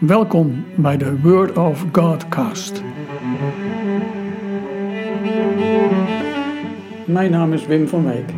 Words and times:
Welkom 0.00 0.64
bij 0.76 0.96
de 0.96 1.20
Word 1.20 1.56
of 1.56 1.84
God 1.92 2.28
cast. 2.28 2.82
Mijn 7.04 7.30
naam 7.30 7.52
is 7.52 7.66
Wim 7.66 7.88
van 7.88 8.04
Wijk. 8.04 8.30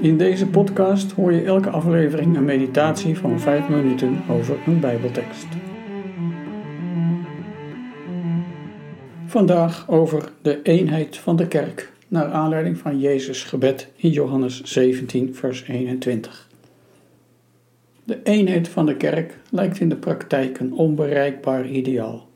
In 0.00 0.18
deze 0.18 0.46
podcast 0.46 1.12
hoor 1.12 1.32
je 1.32 1.42
elke 1.42 1.70
aflevering 1.70 2.36
een 2.36 2.44
meditatie 2.44 3.18
van 3.18 3.40
5 3.40 3.68
minuten 3.68 4.22
over 4.28 4.56
een 4.66 4.80
Bijbeltekst. 4.80 5.46
Vandaag 9.26 9.88
over 9.88 10.32
de 10.42 10.62
eenheid 10.62 11.16
van 11.16 11.36
de 11.36 11.48
kerk, 11.48 11.92
naar 12.08 12.26
aanleiding 12.26 12.78
van 12.78 12.98
Jezus' 12.98 13.44
gebed 13.44 13.88
in 13.96 14.10
Johannes 14.10 14.62
17, 14.62 15.34
vers 15.34 15.64
21. 15.68 16.49
De 18.10 18.22
eenheid 18.22 18.68
van 18.68 18.86
de 18.86 18.96
kerk 18.96 19.38
lijkt 19.50 19.80
in 19.80 19.88
de 19.88 19.96
praktijk 19.96 20.58
een 20.58 20.72
onbereikbaar 20.72 21.68
ideaal. 21.68 22.28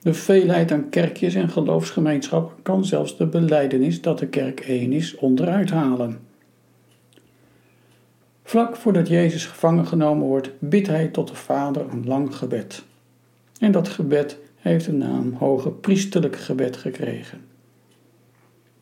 De 0.00 0.14
veelheid 0.14 0.72
aan 0.72 0.88
kerkjes 0.88 1.34
en 1.34 1.48
geloofsgemeenschappen 1.48 2.62
kan 2.62 2.84
zelfs 2.84 3.16
de 3.16 3.26
beleidenis 3.26 4.00
dat 4.00 4.18
de 4.18 4.26
kerk 4.26 4.60
één 4.60 4.92
is 4.92 5.16
onderuit 5.16 5.70
halen. 5.70 6.18
Vlak 8.42 8.76
voordat 8.76 9.08
Jezus 9.08 9.46
gevangen 9.46 9.86
genomen 9.86 10.26
wordt, 10.26 10.50
bidt 10.58 10.86
hij 10.86 11.08
tot 11.08 11.28
de 11.28 11.34
Vader 11.34 11.86
een 11.90 12.06
lang 12.06 12.36
gebed. 12.36 12.84
En 13.60 13.72
dat 13.72 13.88
gebed 13.88 14.38
heeft 14.56 14.84
de 14.84 14.92
naam 14.92 15.32
Hoge 15.32 15.70
Priesterlijk 15.70 16.36
Gebed 16.36 16.76
gekregen. 16.76 17.40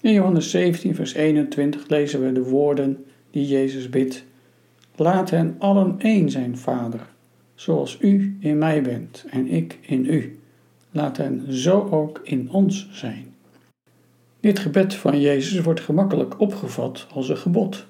In 0.00 0.12
Johannes 0.12 0.50
17, 0.50 0.94
vers 0.94 1.14
21 1.14 1.88
lezen 1.88 2.24
we 2.24 2.32
de 2.32 2.42
woorden 2.42 3.04
die 3.30 3.46
Jezus 3.46 3.90
bidt 3.90 4.24
Laat 4.96 5.30
hen 5.30 5.56
allen 5.58 5.94
één 5.98 6.30
zijn, 6.30 6.58
Vader, 6.58 7.00
zoals 7.54 7.98
u 8.00 8.36
in 8.40 8.58
mij 8.58 8.82
bent 8.82 9.24
en 9.30 9.46
ik 9.46 9.78
in 9.80 10.04
u. 10.04 10.38
Laat 10.90 11.16
hen 11.16 11.52
zo 11.52 11.88
ook 11.90 12.20
in 12.22 12.50
ons 12.50 12.88
zijn. 12.92 13.34
Dit 14.40 14.58
gebed 14.58 14.94
van 14.94 15.20
Jezus 15.20 15.60
wordt 15.60 15.80
gemakkelijk 15.80 16.40
opgevat 16.40 17.06
als 17.12 17.28
een 17.28 17.36
gebod. 17.36 17.86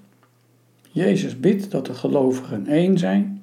Jezus 0.90 1.40
bidt 1.40 1.70
dat 1.70 1.86
de 1.86 1.94
gelovigen 1.94 2.66
één 2.66 2.98
zijn. 2.98 3.42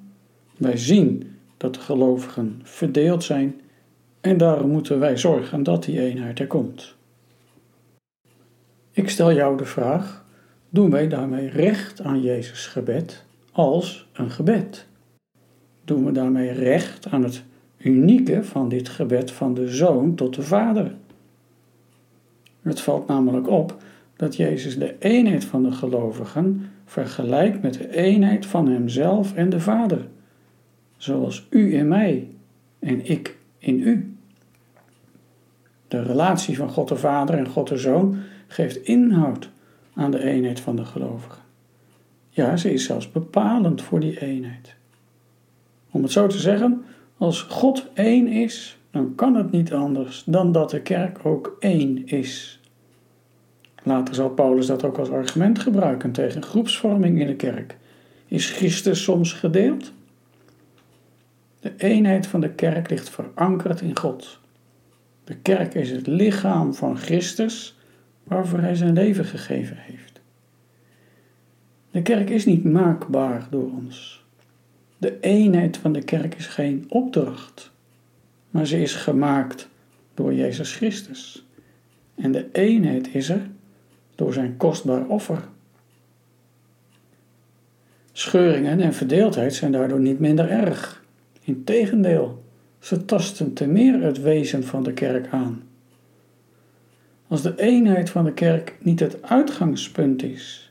Wij 0.57 0.77
zien 0.77 1.35
dat 1.57 1.73
de 1.73 1.79
gelovigen 1.79 2.59
verdeeld 2.63 3.23
zijn 3.23 3.61
en 4.21 4.37
daarom 4.37 4.69
moeten 4.69 4.99
wij 4.99 5.17
zorgen 5.17 5.63
dat 5.63 5.83
die 5.83 5.99
eenheid 5.99 6.39
er 6.39 6.47
komt. 6.47 6.95
Ik 8.91 9.09
stel 9.09 9.33
jou 9.33 9.57
de 9.57 9.65
vraag: 9.65 10.25
doen 10.69 10.89
wij 10.89 11.07
daarmee 11.07 11.49
recht 11.49 12.01
aan 12.01 12.21
Jezus' 12.21 12.67
gebed 12.67 13.23
als 13.51 14.09
een 14.13 14.31
gebed. 14.31 14.87
Doen 15.85 16.05
we 16.05 16.11
daarmee 16.11 16.51
recht 16.51 17.07
aan 17.07 17.23
het 17.23 17.43
unieke 17.77 18.43
van 18.43 18.69
dit 18.69 18.89
gebed 18.89 19.31
van 19.31 19.53
de 19.53 19.67
zoon 19.67 20.15
tot 20.15 20.35
de 20.35 20.43
vader. 20.43 20.95
Het 22.61 22.81
valt 22.81 23.07
namelijk 23.07 23.49
op 23.49 23.77
dat 24.15 24.35
Jezus 24.35 24.77
de 24.77 24.95
eenheid 24.99 25.45
van 25.45 25.63
de 25.63 25.71
gelovigen 25.71 26.69
vergelijkt 26.85 27.61
met 27.61 27.73
de 27.73 27.95
eenheid 27.95 28.45
van 28.45 28.67
hemzelf 28.67 29.33
en 29.33 29.49
de 29.49 29.59
Vader, 29.59 30.07
zoals 30.97 31.47
u 31.49 31.73
in 31.73 31.87
mij 31.87 32.27
en 32.79 33.09
ik 33.09 33.37
in 33.57 33.79
u. 33.79 34.15
De 35.87 36.01
relatie 36.03 36.57
van 36.57 36.69
God 36.69 36.87
de 36.87 36.95
Vader 36.95 37.37
en 37.37 37.47
God 37.47 37.67
de 37.67 37.77
Zoon 37.77 38.17
geeft 38.47 38.77
inhoud 38.77 39.49
aan 39.93 40.11
de 40.11 40.23
eenheid 40.23 40.59
van 40.59 40.75
de 40.75 40.85
gelovigen. 40.85 41.40
Ja, 42.33 42.57
ze 42.57 42.73
is 42.73 42.85
zelfs 42.85 43.11
bepalend 43.11 43.81
voor 43.81 43.99
die 43.99 44.21
eenheid. 44.21 44.75
Om 45.91 46.03
het 46.03 46.11
zo 46.11 46.27
te 46.27 46.39
zeggen, 46.39 46.83
als 47.17 47.41
God 47.41 47.89
één 47.93 48.27
is, 48.27 48.77
dan 48.91 49.15
kan 49.15 49.35
het 49.35 49.51
niet 49.51 49.73
anders 49.73 50.23
dan 50.25 50.51
dat 50.51 50.69
de 50.69 50.81
kerk 50.81 51.25
ook 51.25 51.57
één 51.59 52.07
is. 52.07 52.59
Later 53.83 54.15
zal 54.15 54.29
Paulus 54.29 54.65
dat 54.65 54.83
ook 54.83 54.97
als 54.97 55.09
argument 55.09 55.59
gebruiken 55.59 56.11
tegen 56.11 56.43
groepsvorming 56.43 57.19
in 57.19 57.27
de 57.27 57.35
kerk. 57.35 57.77
Is 58.27 58.49
Christus 58.49 59.03
soms 59.03 59.33
gedeeld? 59.33 59.91
De 61.59 61.73
eenheid 61.77 62.27
van 62.27 62.41
de 62.41 62.49
kerk 62.49 62.89
ligt 62.89 63.09
verankerd 63.09 63.81
in 63.81 63.97
God. 63.97 64.39
De 65.23 65.35
kerk 65.35 65.73
is 65.73 65.91
het 65.91 66.07
lichaam 66.07 66.73
van 66.73 66.97
Christus 66.97 67.77
waarvoor 68.23 68.59
hij 68.59 68.75
zijn 68.75 68.93
leven 68.93 69.25
gegeven 69.25 69.77
heeft. 69.79 70.10
De 71.91 72.01
kerk 72.01 72.29
is 72.29 72.45
niet 72.45 72.63
maakbaar 72.63 73.47
door 73.49 73.71
ons. 73.71 74.23
De 74.97 75.19
eenheid 75.19 75.77
van 75.77 75.93
de 75.93 76.03
kerk 76.03 76.35
is 76.35 76.47
geen 76.47 76.85
opdracht, 76.89 77.71
maar 78.49 78.65
ze 78.67 78.81
is 78.81 78.95
gemaakt 78.95 79.69
door 80.13 80.33
Jezus 80.33 80.75
Christus. 80.75 81.45
En 82.15 82.31
de 82.31 82.49
eenheid 82.51 83.15
is 83.15 83.29
er 83.29 83.49
door 84.15 84.33
zijn 84.33 84.57
kostbaar 84.57 85.07
offer. 85.07 85.43
Scheuringen 88.11 88.79
en 88.79 88.93
verdeeldheid 88.93 89.53
zijn 89.53 89.71
daardoor 89.71 89.99
niet 89.99 90.19
minder 90.19 90.49
erg. 90.49 91.03
Integendeel, 91.43 92.43
ze 92.79 93.05
tasten 93.05 93.53
te 93.53 93.67
meer 93.67 94.01
het 94.01 94.21
wezen 94.21 94.63
van 94.63 94.83
de 94.83 94.93
kerk 94.93 95.27
aan. 95.27 95.63
Als 97.27 97.41
de 97.41 97.53
eenheid 97.59 98.09
van 98.09 98.25
de 98.25 98.33
kerk 98.33 98.75
niet 98.79 98.99
het 98.99 99.23
uitgangspunt 99.23 100.23
is, 100.23 100.70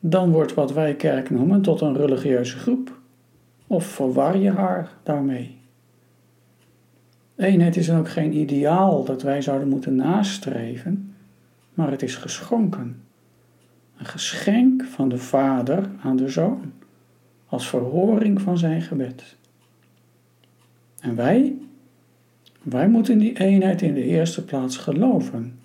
dan 0.00 0.30
wordt 0.30 0.54
wat 0.54 0.72
wij 0.72 0.94
kerk 0.94 1.30
noemen 1.30 1.62
tot 1.62 1.80
een 1.80 1.96
religieuze 1.96 2.58
groep. 2.58 2.98
Of 3.66 3.84
verwar 3.84 4.38
je 4.38 4.50
haar 4.50 4.92
daarmee. 5.02 5.58
Eenheid 7.36 7.76
is 7.76 7.86
dan 7.86 7.98
ook 7.98 8.08
geen 8.08 8.36
ideaal 8.36 9.04
dat 9.04 9.22
wij 9.22 9.42
zouden 9.42 9.68
moeten 9.68 9.94
nastreven, 9.94 11.14
maar 11.74 11.90
het 11.90 12.02
is 12.02 12.14
geschonken. 12.14 13.02
Een 13.98 14.06
geschenk 14.06 14.84
van 14.84 15.08
de 15.08 15.18
Vader 15.18 15.88
aan 16.02 16.16
de 16.16 16.28
Zoon, 16.28 16.72
als 17.46 17.68
verhoring 17.68 18.40
van 18.40 18.58
zijn 18.58 18.82
gebed. 18.82 19.36
En 21.00 21.14
wij? 21.14 21.54
Wij 22.62 22.88
moeten 22.88 23.18
die 23.18 23.38
eenheid 23.38 23.82
in 23.82 23.94
de 23.94 24.04
eerste 24.04 24.44
plaats 24.44 24.76
geloven. 24.76 25.58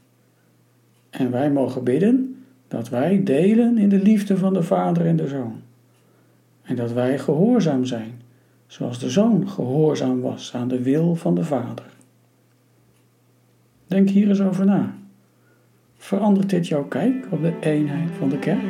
En 1.09 1.31
wij 1.31 1.51
mogen 1.51 1.83
bidden 1.83 2.34
dat 2.75 2.89
wij 2.89 3.23
delen 3.23 3.77
in 3.77 3.89
de 3.89 3.99
liefde 3.99 4.37
van 4.37 4.53
de 4.53 4.63
Vader 4.63 5.05
en 5.05 5.15
de 5.15 5.27
Zoon. 5.27 5.61
En 6.61 6.75
dat 6.75 6.91
wij 6.91 7.19
gehoorzaam 7.19 7.85
zijn, 7.85 8.21
zoals 8.67 8.99
de 8.99 9.09
Zoon 9.09 9.49
gehoorzaam 9.49 10.21
was 10.21 10.55
aan 10.55 10.67
de 10.67 10.81
wil 10.81 11.15
van 11.15 11.35
de 11.35 11.43
Vader. 11.43 11.85
Denk 13.87 14.09
hier 14.09 14.27
eens 14.27 14.41
over 14.41 14.65
na. 14.65 14.95
Verandert 15.97 16.49
dit 16.49 16.67
jouw 16.67 16.83
kijk 16.83 17.27
op 17.29 17.41
de 17.41 17.53
eenheid 17.59 18.09
van 18.17 18.29
de 18.29 18.39
kerk? 18.39 18.63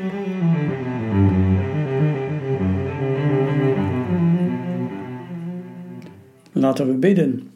Laten 6.51 6.87
we 6.87 6.93
bidden. 6.93 7.49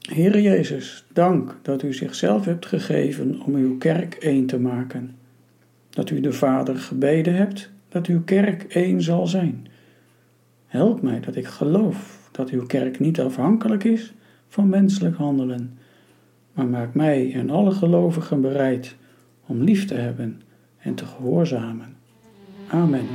Heere 0.00 0.42
Jezus, 0.42 1.06
dank 1.12 1.58
dat 1.62 1.82
u 1.82 1.92
zichzelf 1.92 2.44
hebt 2.44 2.66
gegeven 2.66 3.42
om 3.42 3.54
uw 3.54 3.78
kerk 3.78 4.14
één 4.14 4.46
te 4.46 4.58
maken 4.58 5.22
dat 5.94 6.10
u 6.10 6.20
de 6.20 6.32
Vader 6.32 6.76
gebeden 6.76 7.34
hebt 7.34 7.72
dat 7.88 8.06
uw 8.06 8.22
kerk 8.24 8.62
één 8.62 9.02
zal 9.02 9.26
zijn. 9.26 9.66
Help 10.66 11.02
mij 11.02 11.20
dat 11.20 11.36
ik 11.36 11.46
geloof 11.46 12.28
dat 12.32 12.50
uw 12.50 12.66
kerk 12.66 12.98
niet 12.98 13.20
afhankelijk 13.20 13.84
is 13.84 14.14
van 14.48 14.68
menselijk 14.68 15.16
handelen, 15.16 15.78
maar 16.52 16.66
maak 16.66 16.94
mij 16.94 17.32
en 17.32 17.50
alle 17.50 17.70
gelovigen 17.70 18.40
bereid 18.40 18.96
om 19.46 19.62
lief 19.62 19.84
te 19.86 19.94
hebben 19.94 20.42
en 20.78 20.94
te 20.94 21.06
gehoorzamen. 21.06 21.96
Amen. 22.68 23.06